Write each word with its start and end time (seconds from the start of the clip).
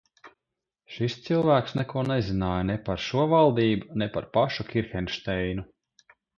Šis 0.93 1.17
cilvēks 1.27 1.75
neko 1.81 2.03
nezināja 2.13 2.65
ne 2.71 2.79
par 2.89 3.05
šo 3.09 3.27
valdību, 3.35 3.93
ne 4.03 4.11
par 4.17 4.29
pašu 4.41 4.69
Kirhenšteinu. 4.75 5.71